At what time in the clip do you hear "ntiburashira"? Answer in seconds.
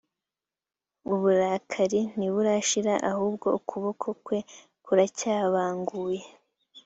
2.17-2.93